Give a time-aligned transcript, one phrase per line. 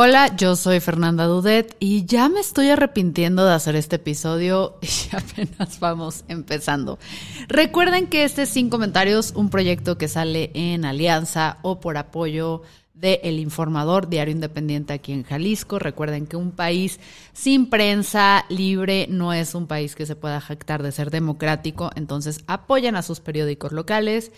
[0.00, 5.16] Hola, yo soy Fernanda Dudet y ya me estoy arrepintiendo de hacer este episodio y
[5.16, 7.00] apenas vamos empezando.
[7.48, 12.62] Recuerden que este es Sin Comentarios, un proyecto que sale en alianza o por apoyo
[12.94, 15.80] de El Informador, diario independiente aquí en Jalisco.
[15.80, 17.00] Recuerden que un país
[17.32, 22.38] sin prensa libre no es un país que se pueda jactar de ser democrático, entonces
[22.46, 24.30] apoyan a sus periódicos locales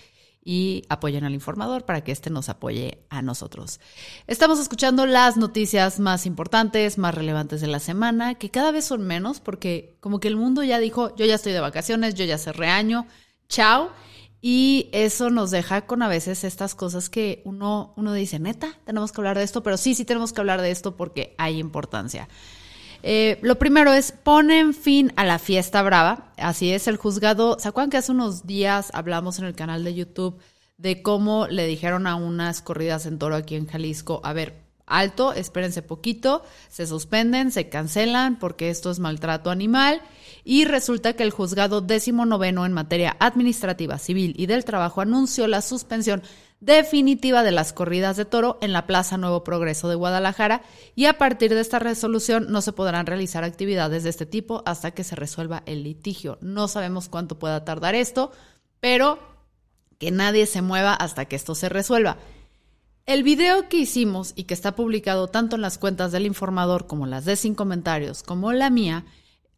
[0.42, 3.80] y apoyen al informador para que éste nos apoye a nosotros.
[4.26, 9.02] Estamos escuchando las noticias más importantes, más relevantes de la semana, que cada vez son
[9.06, 12.38] menos porque como que el mundo ya dijo, yo ya estoy de vacaciones, yo ya
[12.38, 13.06] cerré año,
[13.48, 13.90] chao.
[14.42, 19.12] Y eso nos deja con a veces estas cosas que uno, uno dice, neta, tenemos
[19.12, 22.26] que hablar de esto, pero sí, sí tenemos que hablar de esto porque hay importancia.
[23.02, 26.32] Eh, lo primero es, ponen fin a la fiesta brava.
[26.36, 29.94] Así es, el juzgado, ¿se acuerdan que hace unos días hablamos en el canal de
[29.94, 30.38] YouTube
[30.76, 35.32] de cómo le dijeron a unas corridas en toro aquí en Jalisco, a ver, alto,
[35.32, 40.00] espérense poquito, se suspenden, se cancelan porque esto es maltrato animal
[40.42, 45.46] y resulta que el juzgado décimo noveno en materia administrativa, civil y del trabajo anunció
[45.46, 46.22] la suspensión
[46.60, 50.62] definitiva de las corridas de toro en la Plaza Nuevo Progreso de Guadalajara
[50.94, 54.90] y a partir de esta resolución no se podrán realizar actividades de este tipo hasta
[54.90, 56.38] que se resuelva el litigio.
[56.42, 58.30] No sabemos cuánto pueda tardar esto,
[58.78, 59.18] pero
[59.98, 62.18] que nadie se mueva hasta que esto se resuelva.
[63.06, 67.06] El video que hicimos y que está publicado tanto en las cuentas del informador como
[67.06, 69.04] las de Sin Comentarios como la mía,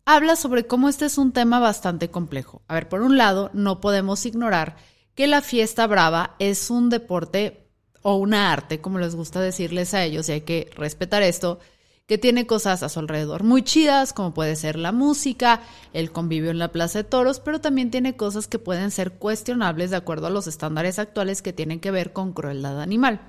[0.04, 2.62] habla sobre cómo este es un tema bastante complejo.
[2.68, 4.76] A ver, por un lado, no podemos ignorar
[5.14, 7.68] que la fiesta brava es un deporte
[8.02, 11.60] o una arte, como les gusta decirles a ellos, y hay que respetar esto,
[12.06, 15.62] que tiene cosas a su alrededor muy chidas, como puede ser la música,
[15.92, 19.90] el convivio en la Plaza de Toros, pero también tiene cosas que pueden ser cuestionables
[19.90, 23.20] de acuerdo a los estándares actuales que tienen que ver con crueldad animal.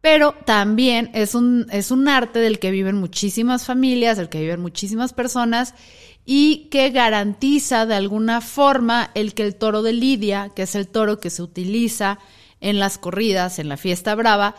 [0.00, 4.60] Pero también es un, es un arte del que viven muchísimas familias, del que viven
[4.60, 5.74] muchísimas personas
[6.24, 10.88] y que garantiza de alguna forma el que el toro de Lidia, que es el
[10.88, 12.18] toro que se utiliza
[12.60, 14.54] en las corridas, en la fiesta brava,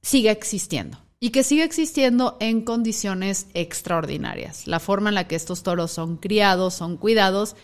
[0.00, 4.66] siga existiendo y que siga existiendo en condiciones extraordinarias.
[4.66, 7.54] La forma en la que estos toros son criados, son cuidados,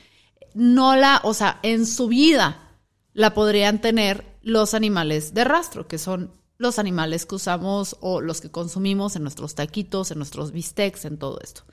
[0.54, 2.76] no la, o sea, en su vida
[3.14, 8.41] la podrían tener los animales de rastro, que son los animales que usamos o los
[8.41, 11.64] que consumimos en nuestros taquitos, en nuestros bistecs, en todo esto.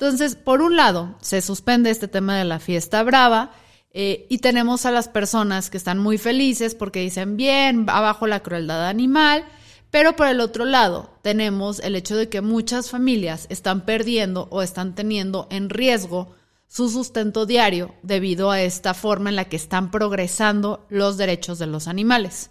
[0.00, 3.52] Entonces, por un lado, se suspende este tema de la fiesta brava
[3.92, 8.42] eh, y tenemos a las personas que están muy felices porque dicen, bien, abajo la
[8.42, 9.44] crueldad animal,
[9.90, 14.62] pero por el otro lado, tenemos el hecho de que muchas familias están perdiendo o
[14.62, 16.34] están teniendo en riesgo
[16.66, 21.66] su sustento diario debido a esta forma en la que están progresando los derechos de
[21.66, 22.48] los animales.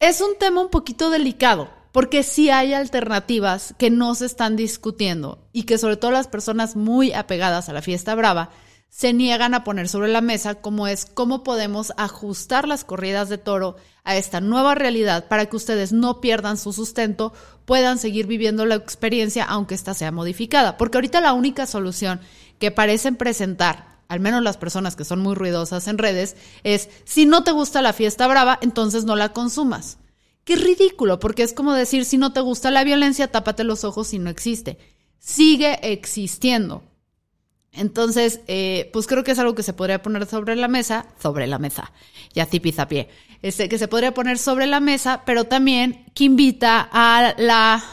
[0.00, 5.38] Es un tema un poquito delicado porque sí hay alternativas que no se están discutiendo
[5.52, 8.50] y que sobre todo las personas muy apegadas a la fiesta brava
[8.90, 13.38] se niegan a poner sobre la mesa, como es cómo podemos ajustar las corridas de
[13.38, 17.32] toro a esta nueva realidad para que ustedes no pierdan su sustento,
[17.66, 20.78] puedan seguir viviendo la experiencia aunque ésta sea modificada.
[20.78, 22.20] Porque ahorita la única solución
[22.58, 27.26] que parecen presentar, al menos las personas que son muy ruidosas en redes, es si
[27.26, 29.98] no te gusta la fiesta brava, entonces no la consumas.
[30.48, 34.14] Qué ridículo, porque es como decir, si no te gusta la violencia, tápate los ojos
[34.14, 34.78] y no existe.
[35.18, 36.82] Sigue existiendo.
[37.70, 41.46] Entonces, eh, pues creo que es algo que se podría poner sobre la mesa, sobre
[41.48, 41.92] la mesa,
[42.32, 42.46] ya
[42.88, 43.10] pie,
[43.42, 47.84] este, que se podría poner sobre la mesa, pero también que invita a la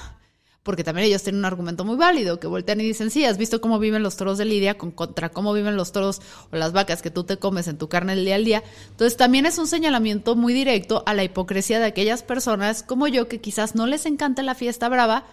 [0.66, 3.62] porque también ellos tienen un argumento muy válido, que voltean y dicen, sí, has visto
[3.62, 7.12] cómo viven los toros de Lidia contra cómo viven los toros o las vacas que
[7.12, 8.64] tú te comes en tu carne el día al día.
[8.90, 13.28] Entonces también es un señalamiento muy directo a la hipocresía de aquellas personas como yo
[13.28, 15.28] que quizás no les encanta la fiesta brava,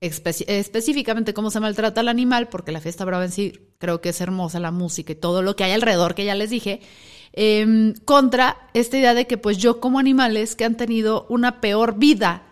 [0.00, 4.20] específicamente cómo se maltrata al animal, porque la fiesta brava en sí creo que es
[4.20, 6.82] hermosa, la música y todo lo que hay alrededor que ya les dije,
[7.32, 11.96] em, contra esta idea de que pues yo como animales que han tenido una peor
[11.96, 12.42] vida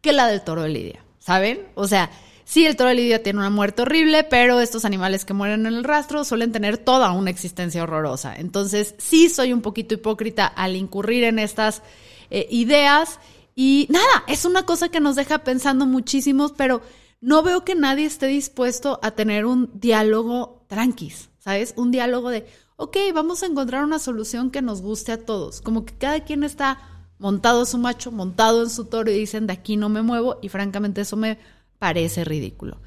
[0.00, 1.07] que la del toro de Lidia.
[1.28, 1.68] ¿Saben?
[1.74, 2.10] O sea,
[2.44, 5.74] Sí, el toro de Lidia tiene una muerte horrible, pero estos animales que mueren en
[5.74, 8.34] el rastro suelen tener toda una existencia horrorosa.
[8.34, 11.82] Entonces, sí soy un poquito hipócrita al incurrir en estas
[12.30, 13.20] eh, ideas.
[13.54, 16.80] Y nada, es una cosa que nos deja pensando muchísimos, pero
[17.20, 21.74] no veo que nadie esté dispuesto a tener un diálogo tranquis, ¿sabes?
[21.76, 22.46] Un diálogo de,
[22.76, 25.60] ok, vamos a encontrar una solución que nos guste a todos.
[25.60, 29.52] Como que cada quien está montado su macho, montado en su toro y dicen, de
[29.52, 30.38] aquí no me muevo.
[30.42, 31.38] Y francamente eso me
[31.78, 32.80] parece ridículo.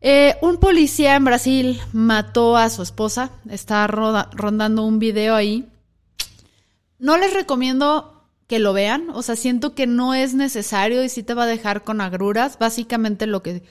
[0.00, 3.30] Eh, un policía en Brasil mató a su esposa.
[3.48, 5.68] Está rondando un video ahí.
[6.98, 9.08] No les recomiendo que lo vean.
[9.14, 12.58] O sea, siento que no es necesario y sí te va a dejar con agruras.
[12.58, 13.62] Básicamente lo que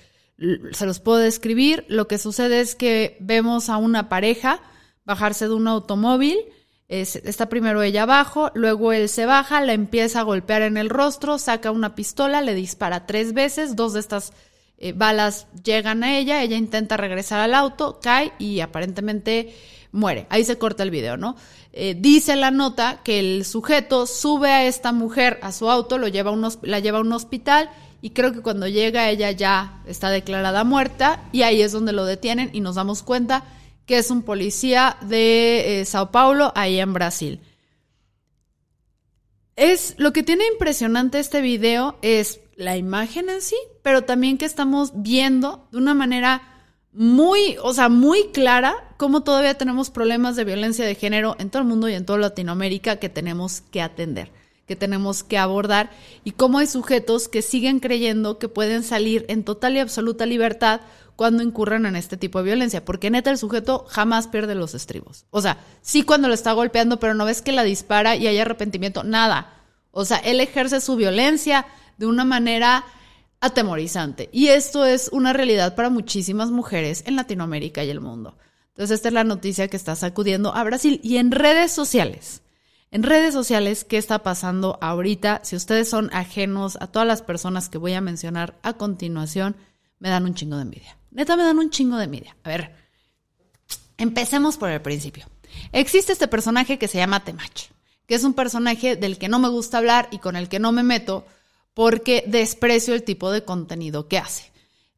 [0.71, 1.85] se los puedo describir.
[1.87, 4.59] Lo que sucede es que vemos a una pareja
[5.05, 6.37] bajarse de un automóvil.
[6.89, 11.37] Está primero ella abajo, luego él se baja, la empieza a golpear en el rostro,
[11.37, 14.33] saca una pistola, le dispara tres veces, dos de estas
[14.77, 19.55] eh, balas llegan a ella, ella intenta regresar al auto, cae y aparentemente
[19.91, 20.27] muere.
[20.29, 21.35] Ahí se corta el video, ¿no?
[21.71, 26.07] Eh, dice la nota que el sujeto sube a esta mujer a su auto, lo
[26.07, 27.69] lleva la lleva a un hospital
[28.01, 32.05] y creo que cuando llega ella ya está declarada muerta y ahí es donde lo
[32.05, 33.45] detienen y nos damos cuenta
[33.85, 37.41] que es un policía de eh, Sao Paulo, ahí en Brasil.
[39.55, 44.45] Es lo que tiene impresionante este video es la imagen en sí, pero también que
[44.45, 46.41] estamos viendo de una manera
[46.91, 51.61] muy, o sea, muy clara cómo todavía tenemos problemas de violencia de género en todo
[51.61, 54.31] el mundo y en toda Latinoamérica que tenemos que atender,
[54.75, 55.89] tenemos que abordar
[56.23, 60.81] y cómo hay sujetos que siguen creyendo que pueden salir en total y absoluta libertad
[61.15, 65.25] cuando incurran en este tipo de violencia, porque neta el sujeto jamás pierde los estribos.
[65.29, 68.39] O sea, sí cuando lo está golpeando, pero no ves que la dispara y hay
[68.39, 69.53] arrepentimiento, nada.
[69.91, 71.67] O sea, él ejerce su violencia
[71.97, 72.85] de una manera
[73.41, 74.29] atemorizante.
[74.31, 78.37] Y esto es una realidad para muchísimas mujeres en Latinoamérica y el mundo.
[78.69, 80.99] Entonces, esta es la noticia que está sacudiendo a Brasil.
[81.03, 82.41] Y en redes sociales,
[82.93, 85.41] en redes sociales, ¿qué está pasando ahorita?
[85.43, 89.55] Si ustedes son ajenos a todas las personas que voy a mencionar a continuación,
[89.97, 90.95] me dan un chingo de envidia.
[91.09, 92.37] Neta, me dan un chingo de envidia.
[92.43, 92.75] A ver,
[93.97, 95.25] empecemos por el principio.
[95.71, 97.71] Existe este personaje que se llama Temach,
[98.05, 100.71] que es un personaje del que no me gusta hablar y con el que no
[100.71, 101.25] me meto
[101.73, 104.51] porque desprecio el tipo de contenido que hace.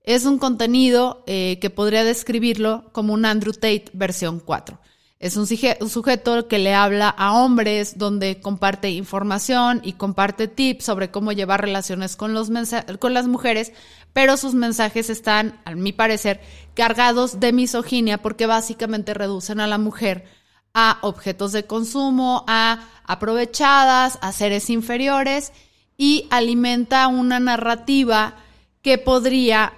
[0.03, 4.81] Es un contenido eh, que podría describirlo como un Andrew Tate versión 4.
[5.17, 11.09] Es un, sujeto que le habla a hombres, donde comparte información y comparte tips sobre
[11.09, 12.51] cómo llevar relaciones con, los
[12.99, 13.71] con las mujeres,
[14.11, 16.41] pero sus mensajes están, a mi parecer,
[16.73, 20.25] cargados de misoginia porque básicamente reducen a la mujer
[20.73, 25.53] a objetos de consumo, a aprovechadas, a seres inferiores
[25.97, 28.35] y alimenta una narrativa
[28.81, 29.71] que podría,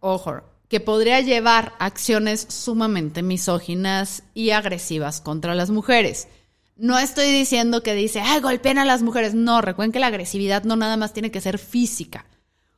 [0.00, 6.28] ojo, que podría llevar acciones sumamente misóginas y agresivas contra las mujeres.
[6.76, 9.34] No estoy diciendo que dice, ay, golpeen a las mujeres.
[9.34, 12.24] No, recuerden que la agresividad no nada más tiene que ser física.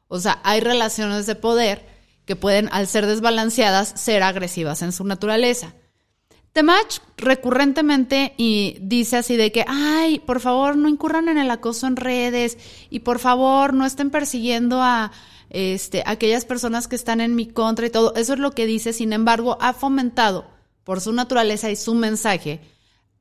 [0.08, 1.86] O sea, hay relaciones de poder
[2.24, 5.74] que pueden, al ser desbalanceadas, ser agresivas en su naturaleza.
[6.54, 11.86] Temach recurrentemente y dice así de que, ay, por favor, no incurran en el acoso
[11.86, 12.56] en redes
[12.88, 15.12] y por favor, no estén persiguiendo a,
[15.52, 18.14] este, aquellas personas que están en mi contra y todo.
[18.14, 20.46] Eso es lo que dice, sin embargo, ha fomentado
[20.82, 22.60] por su naturaleza y su mensaje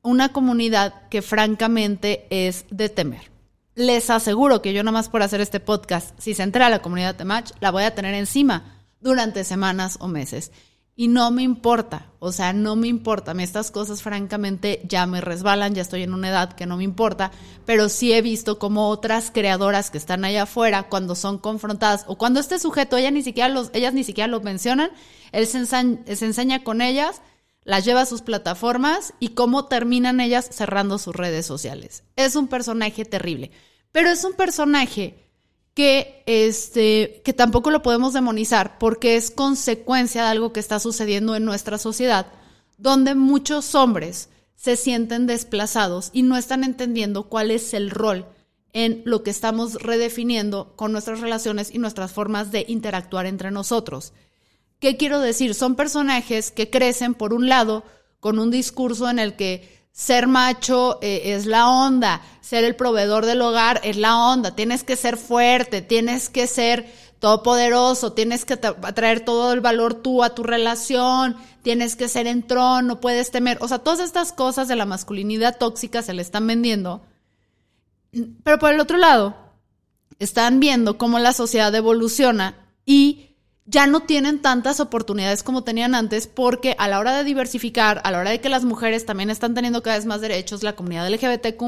[0.02, 3.30] una comunidad que francamente es de temer.
[3.74, 7.14] Les aseguro que yo nada más por hacer este podcast, si se entera la comunidad
[7.14, 10.52] de Match, la voy a tener encima durante semanas o meses.
[10.94, 13.32] Y no me importa, o sea, no me importa.
[13.32, 17.32] Estas cosas francamente ya me resbalan, ya estoy en una edad que no me importa,
[17.64, 22.18] pero sí he visto como otras creadoras que están allá afuera, cuando son confrontadas o
[22.18, 24.90] cuando este sujeto, ella ni siquiera ellas ni siquiera lo mencionan,
[25.32, 27.22] él se, se enseña con ellas,
[27.64, 32.04] las lleva a sus plataformas y cómo terminan ellas cerrando sus redes sociales.
[32.16, 33.50] Es un personaje terrible,
[33.92, 35.31] pero es un personaje
[35.74, 41.34] que, este, que tampoco lo podemos demonizar porque es consecuencia de algo que está sucediendo
[41.34, 42.26] en nuestra sociedad,
[42.78, 48.26] donde muchos hombres se sienten desplazados y no están entendiendo cuál es el rol
[48.72, 54.12] en lo que estamos redefiniendo con nuestras relaciones y nuestras formas de interactuar entre nosotros.
[54.78, 55.54] ¿Qué quiero decir?
[55.54, 57.84] Son personajes que crecen, por un lado,
[58.20, 63.26] con un discurso en el que ser macho eh, es la onda, ser el proveedor
[63.26, 68.56] del hogar es la onda, tienes que ser fuerte, tienes que ser todopoderoso, tienes que
[68.56, 73.30] traer todo el valor tú a tu relación, tienes que ser en trono, no puedes
[73.30, 77.02] temer, o sea, todas estas cosas de la masculinidad tóxica se le están vendiendo.
[78.42, 79.36] Pero por el otro lado,
[80.18, 83.31] están viendo cómo la sociedad evoluciona y
[83.64, 88.10] ya no tienen tantas oportunidades como tenían antes porque a la hora de diversificar, a
[88.10, 91.08] la hora de que las mujeres también están teniendo cada vez más derechos, la comunidad
[91.08, 91.62] LGBTQ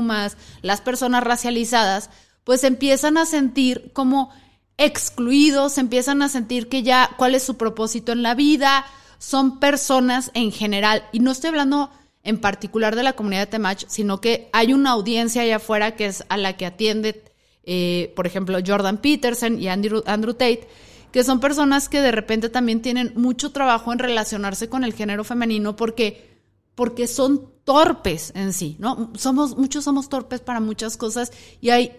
[0.63, 2.11] las personas racializadas,
[2.43, 4.31] pues empiezan a sentir como
[4.77, 8.85] excluidos, empiezan a sentir que ya cuál es su propósito en la vida,
[9.19, 11.91] son personas en general, y no estoy hablando
[12.25, 16.07] en particular de la comunidad de Temach, sino que hay una audiencia allá afuera que
[16.07, 17.23] es a la que atiende,
[17.63, 20.67] eh, por ejemplo, Jordan Peterson y Andrew Tate,
[21.15, 25.23] que son personas que de repente también tienen mucho trabajo en relacionarse con el género
[25.23, 26.41] femenino porque,
[26.75, 29.13] porque son torpes en sí, ¿no?
[29.15, 31.31] Somos, muchos somos torpes para muchas cosas
[31.61, 31.93] y hay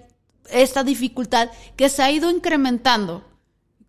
[0.51, 3.24] esta dificultad que se ha ido incrementando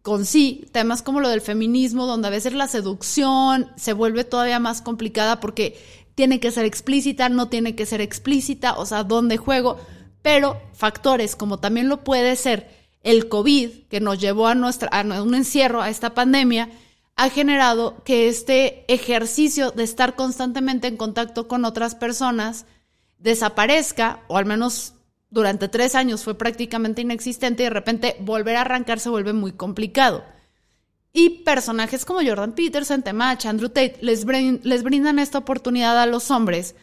[0.01, 4.61] con sí, temas como lo del feminismo, donde a veces la seducción se vuelve todavía
[4.61, 5.77] más complicada porque
[6.15, 9.77] tiene que ser explícita, no tiene que ser explícita, o sea, dónde juego,
[10.23, 12.76] pero factores como también lo puede ser
[13.07, 16.69] el COVID, que nos llevó a, a un encierro, a esta pandemia,
[17.15, 22.67] ha generado que este ejercicio de estar constantemente en contacto con otras personas
[23.19, 24.95] desaparezca, o al menos
[25.31, 29.53] durante tres años fue prácticamente inexistente y de repente volver a arrancar se vuelve muy
[29.53, 30.25] complicado.
[31.13, 36.33] Y personajes como Jordan Peterson, Temach, Andrew Tate les, les brindan esta oportunidad a los
[36.33, 36.75] hombres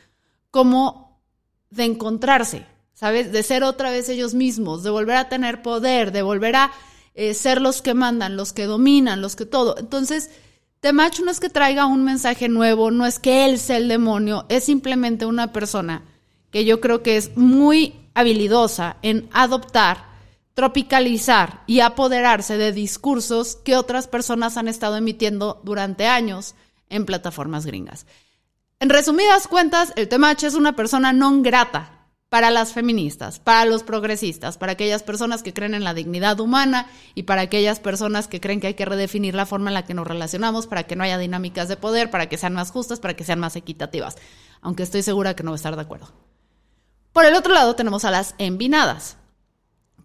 [0.52, 1.22] como
[1.70, 2.66] de encontrarse,
[3.12, 6.72] De ser otra vez ellos mismos, de volver a tener poder, de volver a
[7.16, 9.78] eh, ser los que mandan, los que dominan, los que todo.
[9.78, 10.30] Entonces,
[10.80, 14.46] Temach no es que traiga un mensaje nuevo, no es que él sea el demonio,
[14.50, 16.04] es simplemente una persona
[16.50, 20.06] que yo creo que es muy habilidosa en adoptar,
[20.54, 26.56] tropicalizar y apoderarse de discursos que otras personas han estado emitiendo durante años
[26.90, 28.06] en plataformas gringas.
[28.80, 32.03] En resumidas cuentas, el Temach es una persona no grata
[32.34, 36.90] para las feministas, para los progresistas, para aquellas personas que creen en la dignidad humana
[37.14, 39.94] y para aquellas personas que creen que hay que redefinir la forma en la que
[39.94, 43.16] nos relacionamos para que no haya dinámicas de poder, para que sean más justas, para
[43.16, 44.16] que sean más equitativas.
[44.62, 46.12] Aunque estoy segura que no va a estar de acuerdo.
[47.12, 49.18] Por el otro lado tenemos a las Envinadas,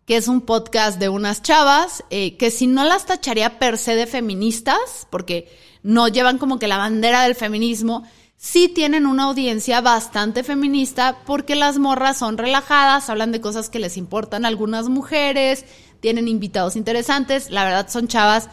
[0.04, 3.94] que es un podcast de unas chavas eh, que si no las tacharía per se
[3.94, 5.50] de feministas, porque
[5.82, 8.06] no llevan como que la bandera del feminismo,
[8.38, 13.80] sí tienen una audiencia bastante feminista porque las morras son relajadas, hablan de cosas que
[13.80, 15.64] les importan a algunas mujeres,
[16.00, 18.49] tienen invitados interesantes, la verdad son chavas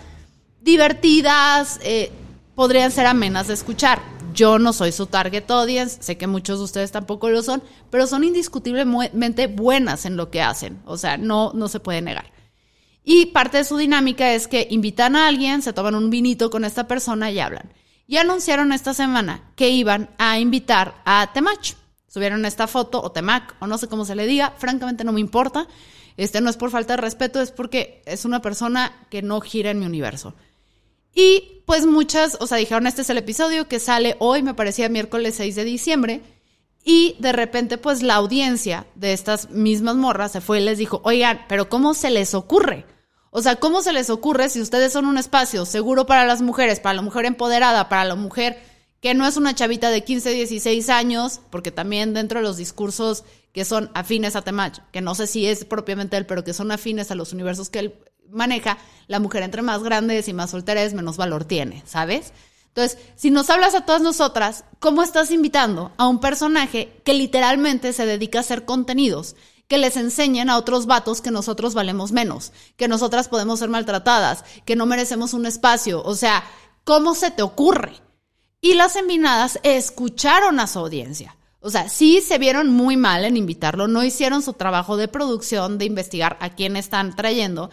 [0.60, 2.12] divertidas, eh,
[2.56, 4.02] podrían ser amenas de escuchar.
[4.34, 8.08] Yo no soy su target audience, sé que muchos de ustedes tampoco lo son, pero
[8.08, 12.34] son indiscutiblemente buenas en lo que hacen, o sea, no, no se puede negar.
[13.04, 16.66] Y parte de su dinámica es que invitan a alguien, se toman un vinito con
[16.66, 17.72] esta persona y hablan.
[18.08, 21.76] Y anunciaron esta semana que iban a invitar a Temach.
[22.08, 25.20] Subieron esta foto, o Temac, o no sé cómo se le diga, francamente no me
[25.20, 25.68] importa.
[26.18, 29.72] Este no es por falta de respeto, es porque es una persona que no gira
[29.72, 30.34] en mi universo.
[31.14, 34.88] Y pues muchas, o sea, dijeron, este es el episodio que sale hoy, me parecía
[34.88, 36.22] miércoles 6 de diciembre.
[36.86, 41.02] Y de repente, pues la audiencia de estas mismas morras se fue y les dijo,
[41.04, 42.86] oigan, pero ¿cómo se les ocurre?
[43.38, 46.80] O sea, ¿cómo se les ocurre si ustedes son un espacio seguro para las mujeres,
[46.80, 48.58] para la mujer empoderada, para la mujer
[49.02, 53.26] que no es una chavita de 15, 16 años, porque también dentro de los discursos
[53.52, 56.72] que son afines a Temach, que no sé si es propiamente él, pero que son
[56.72, 57.96] afines a los universos que él
[58.30, 58.78] maneja,
[59.08, 62.32] la mujer entre más grandes y más soltera es, menos valor tiene, ¿sabes?
[62.70, 67.92] Entonces, si nos hablas a todas nosotras, ¿cómo estás invitando a un personaje que literalmente
[67.92, 69.36] se dedica a hacer contenidos?
[69.68, 74.44] Que les enseñen a otros vatos que nosotros valemos menos, que nosotras podemos ser maltratadas,
[74.66, 76.04] que no merecemos un espacio.
[76.04, 76.44] O sea,
[76.84, 77.94] ¿cómo se te ocurre?
[78.62, 81.36] Y las envinadas escucharon a su audiencia.
[81.60, 85.78] O sea, sí se vieron muy mal en invitarlo, no hicieron su trabajo de producción,
[85.78, 87.72] de investigar a quién están trayendo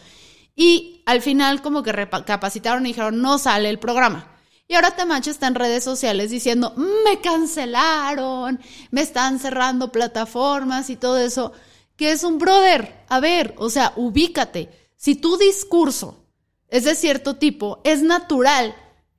[0.55, 4.29] y al final como que recapacitaron y dijeron, no sale el programa.
[4.69, 10.97] Y ahora Temache está en redes sociales diciendo, me cancelaron, me están cerrando plataformas y
[10.97, 11.53] todo eso.
[12.02, 13.04] Que es un brother.
[13.09, 14.68] A ver, o sea, ubícate.
[14.97, 16.26] Si tu discurso
[16.66, 18.75] es de cierto tipo, es natural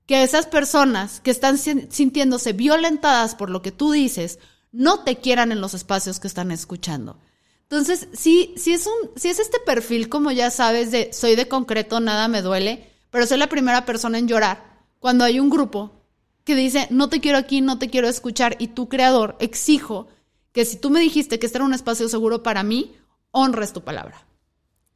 [0.06, 4.38] que esas personas que están sintiéndose violentadas por lo que tú dices
[4.74, 7.22] no te quieran en los espacios que están escuchando.
[7.62, 11.48] Entonces, sí, sí es un, sí es este perfil, como ya sabes, de soy de
[11.48, 16.04] concreto, nada me duele, pero soy la primera persona en llorar cuando hay un grupo
[16.44, 20.10] que dice, no te quiero aquí, no te quiero escuchar, y tu creador, exijo
[20.54, 22.96] que si tú me dijiste que este era un espacio seguro para mí,
[23.32, 24.26] honres tu palabra.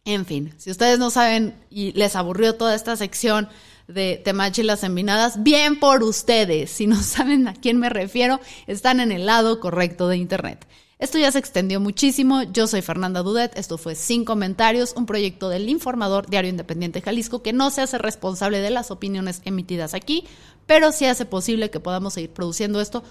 [0.05, 3.49] En fin, si ustedes no saben y les aburrió toda esta sección
[3.89, 6.71] de Temachi y las Envinadas, bien por ustedes.
[6.71, 10.65] Si no saben a quién me refiero, están en el lado correcto de Internet.
[10.99, 12.41] Esto ya se extendió muchísimo.
[12.43, 13.55] Yo soy Fernanda Dudet.
[13.57, 17.97] Esto fue Sin Comentarios, un proyecto del Informador Diario Independiente Jalisco que no se hace
[17.99, 20.25] responsable de las opiniones emitidas aquí,
[20.65, 23.03] pero sí hace posible que podamos seguir produciendo esto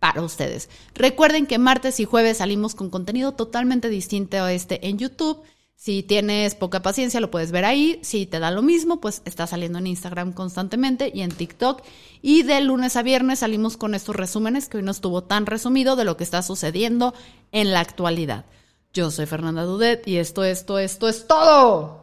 [0.00, 0.68] para ustedes.
[0.94, 5.42] Recuerden que martes y jueves salimos con contenido totalmente distinto a este en YouTube.
[5.76, 8.00] Si tienes poca paciencia, lo puedes ver ahí.
[8.02, 11.82] Si te da lo mismo, pues está saliendo en Instagram constantemente y en TikTok.
[12.20, 15.96] Y de lunes a viernes salimos con estos resúmenes que hoy no estuvo tan resumido
[15.96, 17.14] de lo que está sucediendo
[17.52, 18.44] en la actualidad.
[18.92, 22.02] Yo soy Fernanda Dudet y esto, esto, esto es todo.